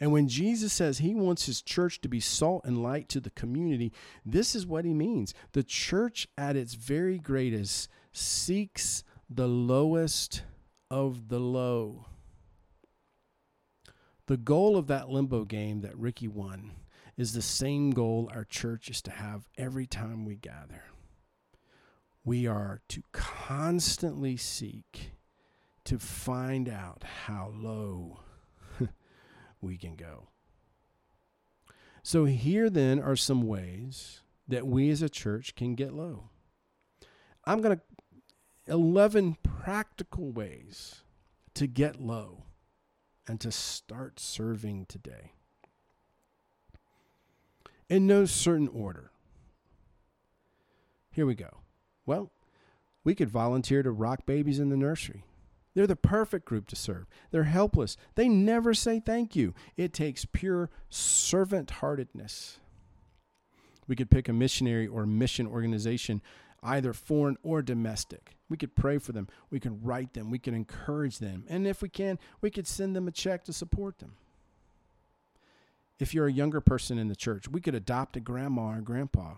And 0.00 0.12
when 0.12 0.28
Jesus 0.28 0.72
says 0.72 0.98
he 0.98 1.14
wants 1.14 1.46
his 1.46 1.60
church 1.60 2.00
to 2.00 2.08
be 2.08 2.20
salt 2.20 2.62
and 2.64 2.82
light 2.82 3.08
to 3.10 3.20
the 3.20 3.30
community, 3.30 3.92
this 4.24 4.54
is 4.54 4.66
what 4.66 4.84
he 4.84 4.94
means. 4.94 5.34
The 5.52 5.64
church 5.64 6.28
at 6.38 6.56
its 6.56 6.74
very 6.74 7.18
greatest 7.18 7.88
seeks 8.12 9.02
the 9.28 9.48
lowest 9.48 10.42
of 10.90 11.28
the 11.28 11.38
low. 11.38 12.06
The 14.26 14.36
goal 14.36 14.76
of 14.76 14.86
that 14.86 15.08
limbo 15.08 15.44
game 15.44 15.82
that 15.82 15.96
Ricky 15.96 16.28
won 16.28 16.72
is 17.16 17.32
the 17.32 17.42
same 17.42 17.90
goal 17.90 18.30
our 18.32 18.44
church 18.44 18.88
is 18.88 19.02
to 19.02 19.10
have 19.10 19.48
every 19.58 19.86
time 19.86 20.24
we 20.24 20.36
gather. 20.36 20.84
We 22.24 22.46
are 22.46 22.80
to 22.88 23.02
constantly 23.12 24.36
seek 24.36 25.12
to 25.84 25.98
find 25.98 26.68
out 26.68 27.04
how 27.26 27.52
low 27.54 28.20
we 29.60 29.76
can 29.76 29.96
go. 29.96 30.28
So, 32.02 32.24
here 32.24 32.70
then 32.70 33.00
are 33.00 33.16
some 33.16 33.42
ways 33.42 34.20
that 34.46 34.66
we 34.66 34.90
as 34.90 35.02
a 35.02 35.08
church 35.08 35.54
can 35.54 35.74
get 35.74 35.92
low. 35.92 36.30
I'm 37.44 37.60
going 37.60 37.76
to 37.76 37.82
11 38.68 39.36
practical 39.42 40.30
ways 40.30 41.02
to 41.54 41.66
get 41.66 42.00
low 42.00 42.44
and 43.26 43.40
to 43.40 43.50
start 43.50 44.20
serving 44.20 44.86
today. 44.86 45.32
In 47.88 48.06
no 48.06 48.26
certain 48.26 48.68
order. 48.68 49.10
Here 51.10 51.26
we 51.26 51.34
go. 51.34 51.62
Well, 52.06 52.30
we 53.04 53.14
could 53.14 53.30
volunteer 53.30 53.82
to 53.82 53.90
rock 53.90 54.26
babies 54.26 54.58
in 54.58 54.68
the 54.68 54.76
nursery. 54.76 55.24
They're 55.74 55.86
the 55.86 55.96
perfect 55.96 56.44
group 56.44 56.66
to 56.68 56.76
serve. 56.76 57.06
They're 57.30 57.44
helpless. 57.44 57.96
They 58.14 58.28
never 58.28 58.74
say 58.74 59.00
thank 59.00 59.36
you. 59.36 59.54
It 59.76 59.92
takes 59.92 60.24
pure 60.24 60.70
servant 60.90 61.70
heartedness. 61.70 62.58
We 63.86 63.96
could 63.96 64.10
pick 64.10 64.28
a 64.28 64.32
missionary 64.32 64.86
or 64.86 65.06
mission 65.06 65.46
organization 65.46 66.20
either 66.62 66.92
foreign 66.92 67.36
or 67.42 67.62
domestic. 67.62 68.37
We 68.48 68.56
could 68.56 68.74
pray 68.74 68.98
for 68.98 69.12
them. 69.12 69.28
We 69.50 69.60
can 69.60 69.82
write 69.82 70.14
them. 70.14 70.30
We 70.30 70.38
can 70.38 70.54
encourage 70.54 71.18
them. 71.18 71.44
And 71.48 71.66
if 71.66 71.82
we 71.82 71.88
can, 71.88 72.18
we 72.40 72.50
could 72.50 72.66
send 72.66 72.96
them 72.96 73.06
a 73.06 73.12
check 73.12 73.44
to 73.44 73.52
support 73.52 73.98
them. 73.98 74.14
If 75.98 76.14
you're 76.14 76.28
a 76.28 76.32
younger 76.32 76.60
person 76.60 76.98
in 76.98 77.08
the 77.08 77.16
church, 77.16 77.48
we 77.48 77.60
could 77.60 77.74
adopt 77.74 78.16
a 78.16 78.20
grandma 78.20 78.76
or 78.76 78.80
grandpa. 78.80 79.34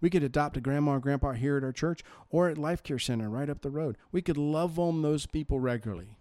We 0.00 0.08
could 0.08 0.22
adopt 0.22 0.56
a 0.56 0.60
grandma 0.60 0.92
or 0.92 1.00
grandpa 1.00 1.32
here 1.32 1.58
at 1.58 1.64
our 1.64 1.72
church 1.72 2.02
or 2.30 2.48
at 2.48 2.56
Life 2.56 2.82
Care 2.82 2.98
Center 2.98 3.28
right 3.28 3.50
up 3.50 3.60
the 3.60 3.70
road. 3.70 3.98
We 4.12 4.22
could 4.22 4.38
love 4.38 4.78
on 4.78 5.02
those 5.02 5.26
people 5.26 5.60
regularly. 5.60 6.16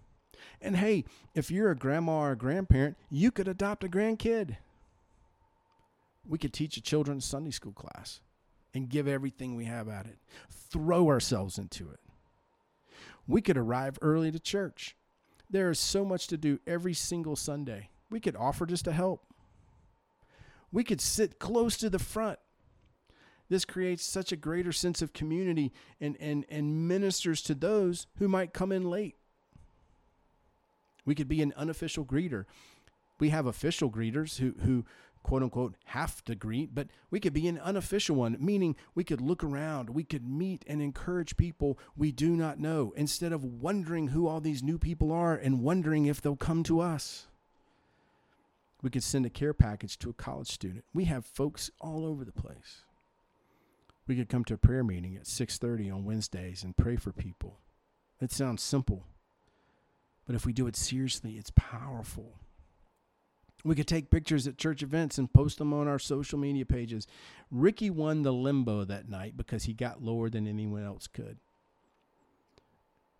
And 0.61 0.77
hey, 0.77 1.05
if 1.33 1.49
you're 1.49 1.71
a 1.71 1.75
grandma 1.75 2.19
or 2.19 2.31
a 2.31 2.37
grandparent, 2.37 2.97
you 3.09 3.31
could 3.31 3.47
adopt 3.47 3.83
a 3.83 3.87
grandkid. 3.87 4.57
We 6.27 6.37
could 6.37 6.53
teach 6.53 6.75
a 6.75 6.81
children's 6.81 7.25
Sunday 7.25 7.51
school 7.51 7.71
class 7.71 8.19
and 8.73 8.89
give 8.89 9.07
everything 9.07 9.55
we 9.55 9.65
have 9.65 9.87
at 9.87 10.05
it. 10.05 10.17
Throw 10.49 11.07
ourselves 11.07 11.57
into 11.57 11.89
it. 11.89 11.99
We 13.27 13.41
could 13.41 13.57
arrive 13.57 13.97
early 14.01 14.31
to 14.31 14.39
church. 14.39 14.95
There 15.49 15.69
is 15.69 15.79
so 15.79 16.05
much 16.05 16.27
to 16.27 16.37
do 16.37 16.59
every 16.67 16.93
single 16.93 17.35
Sunday. 17.35 17.89
We 18.09 18.19
could 18.19 18.35
offer 18.35 18.65
just 18.65 18.85
to 18.85 18.91
help. 18.91 19.25
We 20.71 20.83
could 20.83 21.01
sit 21.01 21.39
close 21.39 21.77
to 21.77 21.89
the 21.89 21.99
front. 21.99 22.39
This 23.49 23.65
creates 23.65 24.03
such 24.03 24.31
a 24.31 24.35
greater 24.35 24.71
sense 24.71 25.01
of 25.01 25.11
community 25.11 25.71
and, 25.99 26.15
and, 26.19 26.45
and 26.49 26.87
ministers 26.87 27.41
to 27.43 27.55
those 27.55 28.05
who 28.19 28.27
might 28.27 28.53
come 28.53 28.71
in 28.71 28.89
late. 28.89 29.15
We 31.03 31.15
could 31.15 31.27
be 31.27 31.41
an 31.41 31.53
unofficial 31.57 32.05
greeter. 32.05 32.45
We 33.19 33.29
have 33.29 33.47
official 33.47 33.89
greeters 33.89 34.37
who, 34.37 34.53
who 34.63 34.85
quote 35.23 35.43
unquote 35.43 35.75
have 35.85 36.23
to 36.25 36.35
greet, 36.35 36.73
but 36.73 36.87
we 37.09 37.19
could 37.19 37.33
be 37.33 37.47
an 37.47 37.59
unofficial 37.59 38.15
one, 38.15 38.37
meaning 38.39 38.75
we 38.95 39.03
could 39.03 39.21
look 39.21 39.43
around, 39.43 39.89
we 39.89 40.03
could 40.03 40.27
meet 40.27 40.63
and 40.67 40.81
encourage 40.81 41.37
people 41.37 41.77
we 41.95 42.11
do 42.11 42.35
not 42.35 42.59
know 42.59 42.93
instead 42.95 43.31
of 43.31 43.43
wondering 43.43 44.09
who 44.09 44.27
all 44.27 44.41
these 44.41 44.63
new 44.63 44.77
people 44.77 45.11
are 45.11 45.35
and 45.35 45.61
wondering 45.61 46.05
if 46.05 46.21
they'll 46.21 46.35
come 46.35 46.63
to 46.63 46.79
us. 46.79 47.27
We 48.81 48.89
could 48.89 49.03
send 49.03 49.25
a 49.25 49.29
care 49.29 49.53
package 49.53 49.99
to 49.99 50.09
a 50.09 50.13
college 50.13 50.49
student. 50.49 50.85
We 50.93 51.05
have 51.05 51.25
folks 51.25 51.69
all 51.79 52.05
over 52.05 52.23
the 52.23 52.31
place. 52.31 52.83
We 54.07 54.15
could 54.15 54.29
come 54.29 54.45
to 54.45 54.53
a 54.55 54.57
prayer 54.57 54.83
meeting 54.83 55.15
at 55.15 55.27
6:30 55.27 55.91
on 55.91 56.05
Wednesdays 56.05 56.63
and 56.63 56.75
pray 56.75 56.95
for 56.95 57.11
people. 57.11 57.59
It 58.19 58.31
sounds 58.31 58.63
simple, 58.63 59.05
but 60.25 60.35
if 60.35 60.45
we 60.45 60.53
do 60.53 60.65
it 60.67 60.75
seriously, 60.75 61.37
it's 61.37 61.51
powerful. 61.55 62.39
We 63.63 63.75
could 63.75 63.87
take 63.87 64.09
pictures 64.09 64.47
at 64.47 64.57
church 64.57 64.81
events 64.81 65.17
and 65.17 65.31
post 65.31 65.57
them 65.57 65.73
on 65.73 65.87
our 65.87 65.99
social 65.99 66.39
media 66.39 66.65
pages. 66.65 67.07
Ricky 67.51 67.89
won 67.89 68.23
the 68.23 68.31
limbo 68.31 68.85
that 68.85 69.09
night 69.09 69.35
because 69.35 69.65
he 69.65 69.73
got 69.73 70.03
lower 70.03 70.29
than 70.29 70.47
anyone 70.47 70.85
else 70.85 71.07
could. 71.07 71.37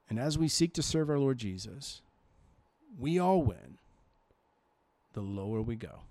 And 0.09 0.17
as 0.17 0.37
we 0.37 0.47
seek 0.47 0.73
to 0.73 0.81
serve 0.81 1.09
our 1.09 1.19
Lord 1.19 1.37
Jesus, 1.37 2.01
we 2.97 3.19
all 3.19 3.43
win 3.43 3.77
the 5.13 5.21
lower 5.21 5.61
we 5.61 5.75
go. 5.75 6.01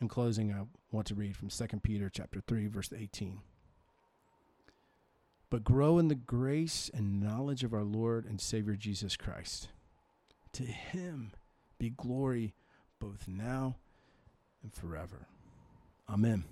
In 0.00 0.08
closing, 0.08 0.52
I 0.52 0.64
want 0.92 1.06
to 1.08 1.14
read 1.14 1.36
from 1.36 1.48
2 1.48 1.66
Peter 1.82 2.10
chapter 2.12 2.40
3 2.46 2.66
verse 2.68 2.90
18. 2.96 3.40
But 5.50 5.64
grow 5.64 5.98
in 5.98 6.08
the 6.08 6.14
grace 6.14 6.90
and 6.94 7.20
knowledge 7.20 7.64
of 7.64 7.74
our 7.74 7.82
Lord 7.82 8.24
and 8.24 8.40
Savior 8.40 8.76
Jesus 8.76 9.16
Christ. 9.16 9.68
To 10.52 10.62
him 10.62 11.32
be 11.80 11.90
glory 11.90 12.52
both 13.00 13.26
now 13.26 13.76
and 14.62 14.72
forever. 14.72 15.26
Amen. 16.08 16.44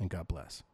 And 0.00 0.10
God 0.10 0.26
bless. 0.26 0.64